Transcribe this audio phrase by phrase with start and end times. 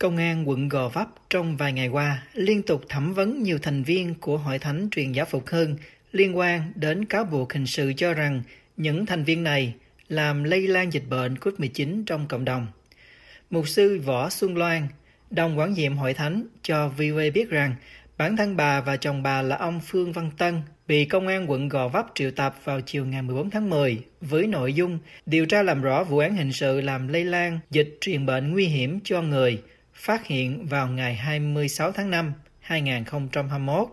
[0.00, 3.82] Công an quận Gò Vấp trong vài ngày qua liên tục thẩm vấn nhiều thành
[3.82, 5.76] viên của Hội Thánh Truyền giáo Phục Hưng
[6.12, 8.42] liên quan đến cáo buộc hình sự cho rằng
[8.76, 9.74] những thành viên này
[10.08, 12.66] làm lây lan dịch bệnh COVID-19 trong cộng đồng.
[13.50, 14.88] Mục sư Võ Xuân Loan,
[15.30, 17.74] đồng quản nhiệm Hội Thánh cho VOA biết rằng
[18.18, 21.68] bản thân bà và chồng bà là ông Phương Văn Tân bị công an quận
[21.68, 25.62] Gò Vấp triệu tập vào chiều ngày 14 tháng 10 với nội dung điều tra
[25.62, 29.22] làm rõ vụ án hình sự làm lây lan dịch truyền bệnh nguy hiểm cho
[29.22, 29.62] người
[30.00, 33.88] phát hiện vào ngày 26 tháng 5 2021.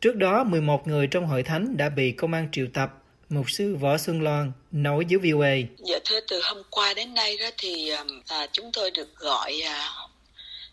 [0.00, 3.02] Trước đó, 11 người trong hội thánh đã bị công an triệu tập.
[3.28, 5.54] Mục sư Võ Xuân Loan nói với VOA.
[5.78, 7.90] Dạ thưa, từ hôm qua đến nay đó thì
[8.28, 9.88] à, chúng tôi được gọi à,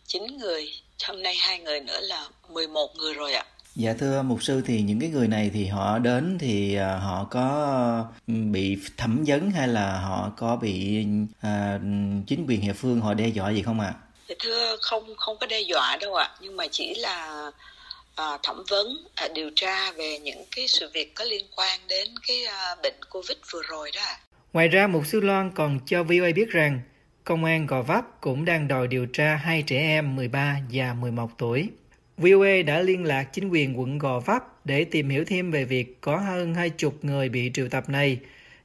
[0.07, 0.65] 9 người,
[1.07, 3.45] hôm nay hai người nữa là 11 người rồi ạ.
[3.75, 7.27] Dạ thưa mục sư thì những cái người này thì họ đến thì à, họ
[7.31, 11.05] có bị thẩm vấn hay là họ có bị
[11.41, 11.79] à,
[12.27, 13.93] chính quyền địa phương họ đe dọa gì không ạ?
[14.01, 14.06] À?
[14.27, 17.51] Thì thưa không không có đe dọa đâu ạ, nhưng mà chỉ là
[18.15, 22.07] à, thẩm vấn à, điều tra về những cái sự việc có liên quan đến
[22.27, 24.01] cái à, bệnh Covid vừa rồi đó.
[24.53, 26.81] Ngoài ra, một sư Loan còn cho VOA biết rằng
[27.23, 31.29] Công an Gò Vấp cũng đang đòi điều tra hai trẻ em 13 và 11
[31.37, 31.69] tuổi.
[32.17, 36.01] VOA đã liên lạc chính quyền quận Gò Vấp để tìm hiểu thêm về việc
[36.01, 38.19] có hơn hai chục người bị triệu tập này,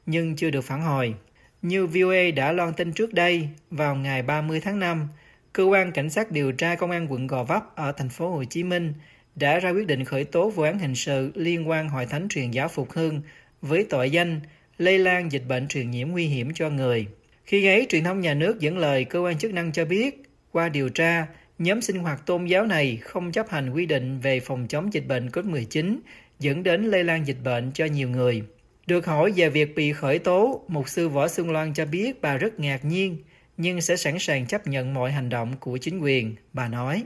[0.06, 1.14] nhưng chưa được phản hồi.
[1.62, 5.08] Như VOA đã loan tin trước đây, vào ngày 30 tháng 5,
[5.52, 8.44] cơ quan cảnh sát điều tra công an quận Gò Vấp ở thành phố Hồ
[8.44, 8.94] Chí Minh
[9.34, 12.50] đã ra quyết định khởi tố vụ án hình sự liên quan Hội Thánh Truyền
[12.50, 13.20] giáo Phục Hưng
[13.62, 14.40] với tội danh
[14.78, 17.06] lây lan dịch bệnh truyền nhiễm nguy hiểm cho người.
[17.44, 20.22] Khi ấy, truyền thông nhà nước dẫn lời cơ quan chức năng cho biết,
[20.52, 21.26] qua điều tra,
[21.58, 25.06] nhóm sinh hoạt tôn giáo này không chấp hành quy định về phòng chống dịch
[25.06, 25.98] bệnh COVID-19,
[26.38, 28.42] dẫn đến lây lan dịch bệnh cho nhiều người.
[28.86, 32.36] Được hỏi về việc bị khởi tố, mục sư Võ Xuân Loan cho biết bà
[32.36, 33.16] rất ngạc nhiên,
[33.62, 36.36] nhưng sẽ sẵn sàng chấp nhận mọi hành động của chính quyền.
[36.52, 37.02] Bà nói.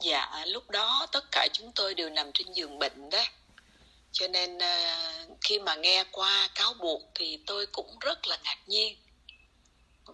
[0.00, 3.24] Dạ, lúc đó tất cả chúng tôi đều nằm trên giường bệnh đó.
[4.12, 5.04] Cho nên à,
[5.40, 8.96] khi mà nghe qua cáo buộc thì tôi cũng rất là ngạc nhiên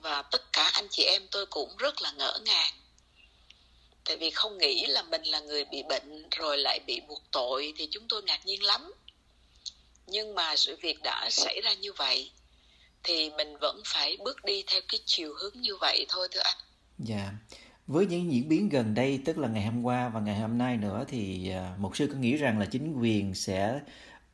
[0.02, 2.72] và tất cả anh chị em tôi cũng rất là ngỡ ngàng
[4.04, 7.72] tại vì không nghĩ là mình là người bị bệnh rồi lại bị buộc tội
[7.76, 8.92] thì chúng tôi ngạc nhiên lắm
[10.06, 12.30] nhưng mà sự việc đã xảy ra như vậy
[13.04, 16.56] thì mình vẫn phải bước đi theo cái chiều hướng như vậy thôi thưa anh
[16.98, 17.30] dạ
[17.86, 20.76] với những diễn biến gần đây tức là ngày hôm qua và ngày hôm nay
[20.76, 23.80] nữa thì à, một sư có nghĩ rằng là chính quyền sẽ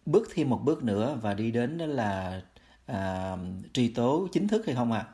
[0.06, 2.40] bước thêm một bước nữa và đi đến đó là
[2.86, 3.36] à,
[3.72, 5.12] truy tố chính thức hay không ạ à?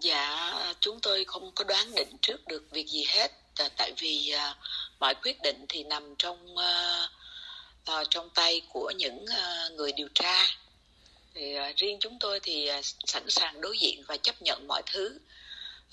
[0.00, 3.32] Dạ, chúng tôi không có đoán định trước được việc gì hết.
[3.76, 4.56] Tại vì uh,
[5.00, 7.10] mọi quyết định thì nằm trong uh,
[8.00, 10.44] uh, trong tay của những uh, người điều tra.
[11.34, 14.82] Thì uh, riêng chúng tôi thì uh, sẵn sàng đối diện và chấp nhận mọi
[14.86, 15.18] thứ.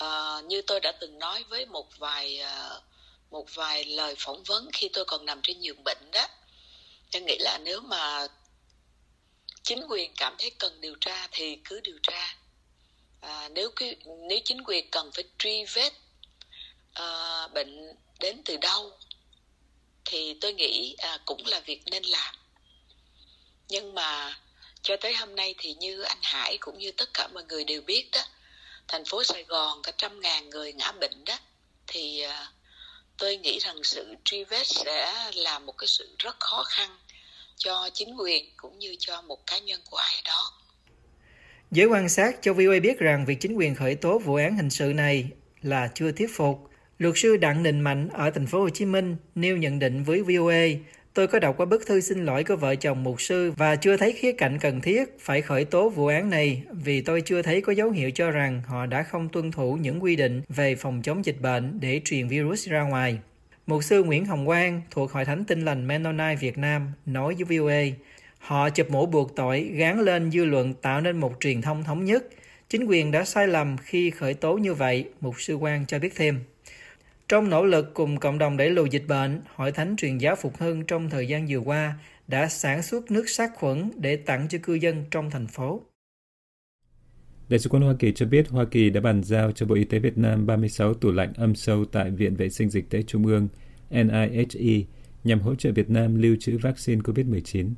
[0.04, 2.84] Uh, như tôi đã từng nói với một vài uh,
[3.32, 6.28] một vài lời phỏng vấn khi tôi còn nằm trên giường bệnh đó.
[7.12, 8.28] Tôi nghĩ là nếu mà
[9.64, 12.36] chính quyền cảm thấy cần điều tra thì cứ điều tra
[13.22, 13.94] à, nếu cứ,
[14.30, 15.94] nếu chính quyền cần phải truy vết
[16.94, 18.92] à, bệnh đến từ đâu
[20.06, 22.36] thì tôi nghĩ à, cũng là việc nên làm
[23.68, 24.40] nhưng mà
[24.90, 27.82] cho tới hôm nay thì như anh Hải cũng như tất cả mọi người đều
[27.82, 28.22] biết đó
[28.88, 31.40] thành phố Sài Gòn cả trăm ngàn người ngã bệnh đó
[31.88, 32.48] thì à,
[33.18, 36.90] tôi nghĩ rằng sự truy vết sẽ là một cái sự rất khó khăn
[37.58, 40.52] cho chính quyền cũng như cho một cá nhân của ai đó
[41.72, 44.70] Giới quan sát cho VOA biết rằng việc chính quyền khởi tố vụ án hình
[44.70, 45.26] sự này
[45.62, 46.70] là chưa thuyết phục.
[46.98, 50.22] Luật sư Đặng Đình Mạnh ở thành phố Hồ Chí Minh nêu nhận định với
[50.22, 50.66] VOA,
[51.20, 53.98] tôi có đọc qua bức thư xin lỗi của vợ chồng mục sư và chưa
[53.98, 57.62] thấy khía cạnh cần thiết phải khởi tố vụ án này vì tôi chưa thấy
[57.62, 61.02] có dấu hiệu cho rằng họ đã không tuân thủ những quy định về phòng
[61.02, 63.20] chống dịch bệnh để truyền virus ra ngoài.
[63.68, 67.60] Mục sư Nguyễn Hồng Quang thuộc Hội Thánh Tinh lành Mennonite Việt Nam nói với
[67.60, 67.84] VOA,
[68.40, 72.06] Họ chụp mũ buộc tội, gán lên dư luận tạo nên một truyền thông thống
[72.06, 72.24] nhất.
[72.70, 76.16] Chính quyền đã sai lầm khi khởi tố như vậy, Mục sư quang cho biết
[76.16, 76.40] thêm.
[77.30, 80.58] Trong nỗ lực cùng cộng đồng đẩy lùi dịch bệnh, Hội Thánh Truyền giáo Phục
[80.58, 84.58] Hưng trong thời gian vừa qua đã sản xuất nước sát khuẩn để tặng cho
[84.64, 85.82] cư dân trong thành phố.
[87.50, 89.84] Đại sứ quán Hoa Kỳ cho biết Hoa Kỳ đã bàn giao cho Bộ Y
[89.84, 93.26] tế Việt Nam 36 tủ lạnh âm sâu tại Viện Vệ sinh Dịch tễ Trung
[93.26, 93.48] ương
[93.90, 94.84] NIHE
[95.24, 97.70] nhằm hỗ trợ Việt Nam lưu trữ vaccine COVID-19.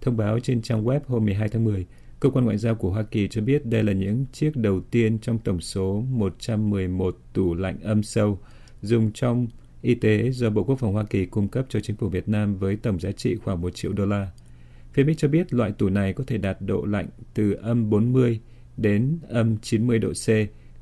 [0.00, 1.86] Thông báo trên trang web hôm 12 tháng 10,
[2.20, 5.18] Cơ quan Ngoại giao của Hoa Kỳ cho biết đây là những chiếc đầu tiên
[5.22, 8.38] trong tổng số 111 tủ lạnh âm sâu
[8.86, 9.46] dùng trong
[9.82, 12.56] y tế do Bộ Quốc phòng Hoa Kỳ cung cấp cho chính phủ Việt Nam
[12.56, 14.30] với tổng giá trị khoảng 1 triệu đô la.
[14.92, 18.40] Phía Mỹ cho biết loại tủ này có thể đạt độ lạnh từ âm 40
[18.76, 20.26] đến âm 90 độ C,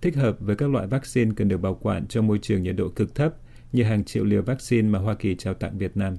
[0.02, 2.88] thích hợp với các loại vaccine cần được bảo quản trong môi trường nhiệt độ
[2.88, 3.34] cực thấp
[3.72, 6.14] như hàng triệu liều vaccine mà Hoa Kỳ trao tặng Việt Nam.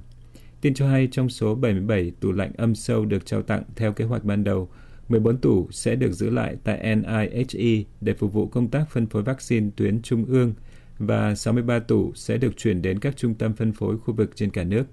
[0.60, 4.04] Tin cho hay trong số 77 tủ lạnh âm sâu được trao tặng theo kế
[4.04, 4.68] hoạch ban đầu,
[5.08, 9.22] 14 tủ sẽ được giữ lại tại NIHE để phục vụ công tác phân phối
[9.22, 10.54] vaccine tuyến trung ương
[10.98, 14.50] và 63 tủ sẽ được chuyển đến các trung tâm phân phối khu vực trên
[14.50, 14.84] cả nước.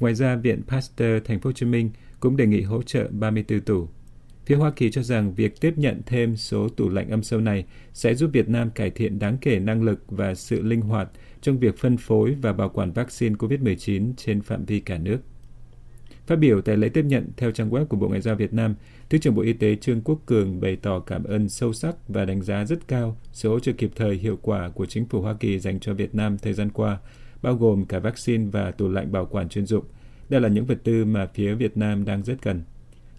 [0.00, 1.90] Ngoài ra, Viện Pasteur Thành phố Hồ Chí Minh
[2.20, 3.88] cũng đề nghị hỗ trợ 34 tủ.
[4.46, 7.64] Phía Hoa Kỳ cho rằng việc tiếp nhận thêm số tủ lạnh âm sâu này
[7.92, 11.08] sẽ giúp Việt Nam cải thiện đáng kể năng lực và sự linh hoạt
[11.40, 15.18] trong việc phân phối và bảo quản vaccine COVID-19 trên phạm vi cả nước.
[16.26, 18.74] Phát biểu tại lễ tiếp nhận theo trang web của Bộ Ngoại giao Việt Nam,
[19.10, 22.24] Thứ trưởng Bộ Y tế Trương Quốc Cường bày tỏ cảm ơn sâu sắc và
[22.24, 25.34] đánh giá rất cao sự hỗ trợ kịp thời hiệu quả của chính phủ Hoa
[25.34, 26.98] Kỳ dành cho Việt Nam thời gian qua,
[27.42, 29.84] bao gồm cả vaccine và tủ lạnh bảo quản chuyên dụng.
[30.28, 32.62] Đây là những vật tư mà phía Việt Nam đang rất cần.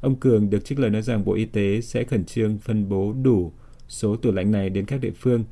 [0.02, 3.14] Ông Cường được trích lời nói rằng Bộ Y tế sẽ khẩn trương phân bố
[3.24, 3.52] đủ
[3.88, 5.44] số tủ lạnh này đến các địa phương,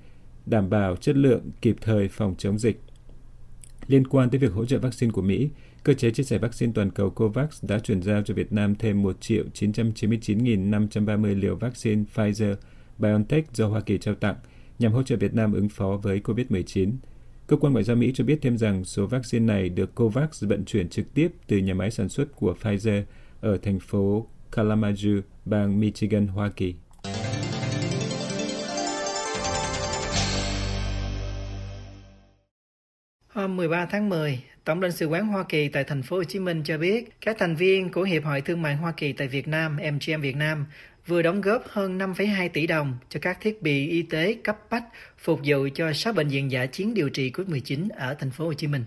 [0.45, 2.81] đảm bảo chất lượng kịp thời phòng chống dịch.
[3.87, 5.49] Liên quan tới việc hỗ trợ vaccine của Mỹ,
[5.85, 9.03] cơ chế chia sẻ vaccine toàn cầu COVAX đã chuyển giao cho Việt Nam thêm
[9.03, 14.35] 1 triệu 999.530 liều vaccine Pfizer-BioNTech do Hoa Kỳ trao tặng
[14.79, 16.91] nhằm hỗ trợ Việt Nam ứng phó với COVID-19.
[17.47, 20.65] Cơ quan ngoại giao Mỹ cho biết thêm rằng số vaccine này được COVAX vận
[20.65, 23.03] chuyển trực tiếp từ nhà máy sản xuất của Pfizer
[23.41, 26.75] ở thành phố Kalamazoo, bang Michigan, Hoa Kỳ.
[33.27, 36.39] Hôm 13 tháng 10, Tổng lãnh sự quán Hoa Kỳ tại thành phố Hồ Chí
[36.39, 39.47] Minh cho biết các thành viên của Hiệp hội Thương mại Hoa Kỳ tại Việt
[39.47, 40.65] Nam MGM Việt Nam
[41.07, 44.83] vừa đóng góp hơn 5,2 tỷ đồng cho các thiết bị y tế cấp bách
[45.17, 48.53] phục vụ cho 6 bệnh viện giả chiến điều trị COVID-19 ở thành phố Hồ
[48.53, 48.83] Chí Minh.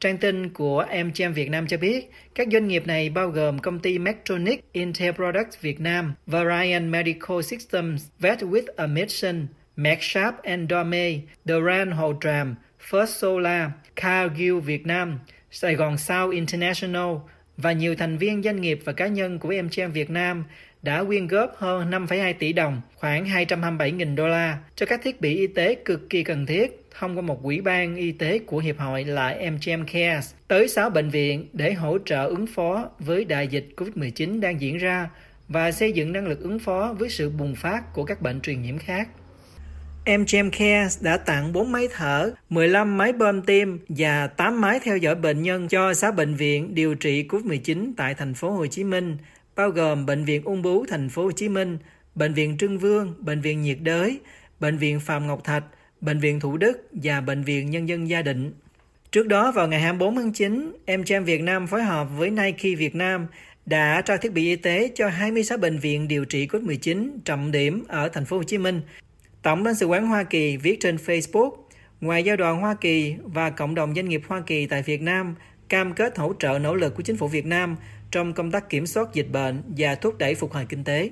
[0.00, 3.78] Trang tin của MGM Việt Nam cho biết, các doanh nghiệp này bao gồm công
[3.78, 9.46] ty Medtronic, Intel Products Việt Nam, Varian Medical Systems, Vet with a Mission,
[9.76, 12.54] MedSharp Endome, Duran Holtram,
[12.90, 15.18] First Solar, Cargill Việt Nam,
[15.50, 17.14] Sài Gòn South International
[17.56, 20.44] và nhiều thành viên doanh nghiệp và cá nhân của MGM Việt Nam
[20.82, 25.36] đã quyên góp hơn 5,2 tỷ đồng, khoảng 227.000 đô la cho các thiết bị
[25.36, 28.78] y tế cực kỳ cần thiết thông qua một quỹ ban y tế của Hiệp
[28.78, 33.48] hội là MGM Cares tới 6 bệnh viện để hỗ trợ ứng phó với đại
[33.48, 35.08] dịch COVID-19 đang diễn ra
[35.48, 38.62] và xây dựng năng lực ứng phó với sự bùng phát của các bệnh truyền
[38.62, 39.08] nhiễm khác.
[40.06, 44.96] MGM Care đã tặng 4 máy thở, 15 máy bơm tim và 8 máy theo
[44.96, 48.84] dõi bệnh nhân cho 6 bệnh viện điều trị COVID-19 tại thành phố Hồ Chí
[48.84, 49.16] Minh,
[49.56, 51.78] bao gồm Bệnh viện Ung bướu thành phố Hồ Chí Minh,
[52.14, 54.20] Bệnh viện Trưng Vương, Bệnh viện nhiệt đới,
[54.60, 55.64] Bệnh viện Phạm Ngọc Thạch,
[56.00, 58.52] Bệnh viện Thủ Đức và Bệnh viện Nhân dân Gia Định.
[59.12, 62.94] Trước đó vào ngày 24 tháng 9, MGM Việt Nam phối hợp với Nike Việt
[62.94, 63.26] Nam
[63.66, 67.84] đã trao thiết bị y tế cho 26 bệnh viện điều trị COVID-19 trọng điểm
[67.88, 68.80] ở thành phố Hồ Chí Minh
[69.42, 71.50] Tổng lãnh sự quán Hoa Kỳ viết trên Facebook,
[72.00, 75.34] ngoài giai đoàn Hoa Kỳ và cộng đồng doanh nghiệp Hoa Kỳ tại Việt Nam
[75.68, 77.76] cam kết hỗ trợ nỗ lực của chính phủ Việt Nam
[78.10, 81.10] trong công tác kiểm soát dịch bệnh và thúc đẩy phục hồi kinh tế.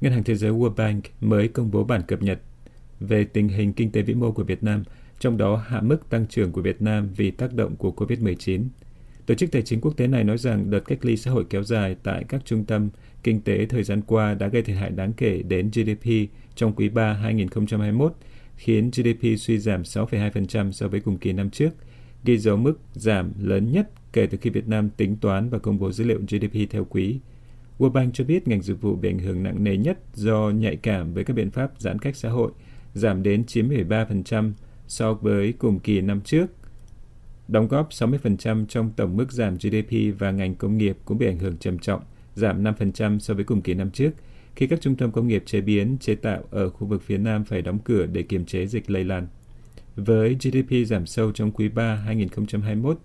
[0.00, 2.40] Ngân hàng Thế giới World Bank mới công bố bản cập nhật
[3.00, 4.84] về tình hình kinh tế vĩ mô của Việt Nam,
[5.18, 8.64] trong đó hạ mức tăng trưởng của Việt Nam vì tác động của COVID-19.
[9.26, 11.62] Tổ chức Tài chính Quốc tế này nói rằng đợt cách ly xã hội kéo
[11.62, 12.90] dài tại các trung tâm
[13.24, 16.10] kinh tế thời gian qua đã gây thiệt hại đáng kể đến GDP
[16.54, 18.12] trong quý 3 2021,
[18.56, 21.70] khiến GDP suy giảm 6,2% so với cùng kỳ năm trước,
[22.24, 25.78] ghi dấu mức giảm lớn nhất kể từ khi Việt Nam tính toán và công
[25.78, 27.20] bố dữ liệu GDP theo quý.
[27.78, 30.76] World Bank cho biết ngành dịch vụ bị ảnh hưởng nặng nề nhất do nhạy
[30.76, 32.52] cảm với các biện pháp giãn cách xã hội,
[32.94, 34.52] giảm đến 9,3%
[34.86, 36.46] so với cùng kỳ năm trước,
[37.48, 41.38] đóng góp 60% trong tổng mức giảm GDP và ngành công nghiệp cũng bị ảnh
[41.38, 42.02] hưởng trầm trọng,
[42.34, 44.10] giảm 5% so với cùng kỳ năm trước,
[44.56, 47.44] khi các trung tâm công nghiệp chế biến, chế tạo ở khu vực phía Nam
[47.44, 49.26] phải đóng cửa để kiềm chế dịch lây lan.
[49.96, 52.98] Với GDP giảm sâu trong quý 3 2021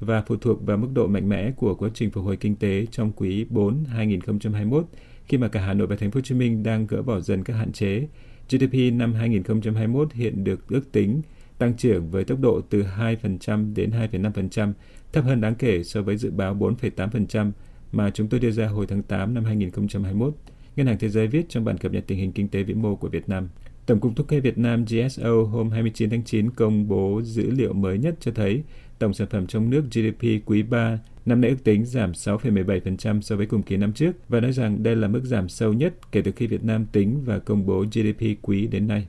[0.00, 2.86] và phụ thuộc vào mức độ mạnh mẽ của quá trình phục hồi kinh tế
[2.90, 4.86] trong quý 4 2021,
[5.26, 7.44] khi mà cả Hà Nội và Thành phố Hồ Chí Minh đang gỡ bỏ dần
[7.44, 8.06] các hạn chế,
[8.50, 11.22] GDP năm 2021 hiện được ước tính
[11.58, 14.72] tăng trưởng với tốc độ từ 2% đến 2,5%,
[15.12, 17.50] thấp hơn đáng kể so với dự báo 4,8%
[17.92, 20.34] mà chúng tôi đưa ra hồi tháng 8 năm 2021.
[20.76, 22.96] Ngân hàng Thế giới viết trong bản cập nhật tình hình kinh tế vĩ mô
[22.96, 23.48] của Việt Nam.
[23.86, 27.72] Tổng cục Thống kê Việt Nam GSO hôm 29 tháng 9 công bố dữ liệu
[27.72, 28.62] mới nhất cho thấy
[28.98, 33.36] tổng sản phẩm trong nước GDP quý 3 năm nay ước tính giảm 6,17% so
[33.36, 36.22] với cùng kỳ năm trước và nói rằng đây là mức giảm sâu nhất kể
[36.22, 39.06] từ khi Việt Nam tính và công bố GDP quý đến nay.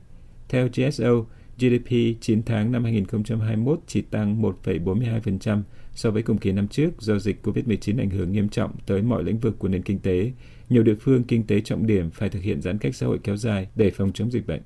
[0.48, 1.24] Theo GSO,
[1.58, 5.62] GDP 9 tháng năm 2021 chỉ tăng 1,42%
[5.98, 9.24] so với cùng kỳ năm trước do dịch COVID-19 ảnh hưởng nghiêm trọng tới mọi
[9.24, 10.32] lĩnh vực của nền kinh tế,
[10.68, 13.36] nhiều địa phương kinh tế trọng điểm phải thực hiện giãn cách xã hội kéo
[13.36, 14.62] dài để phòng chống dịch bệnh.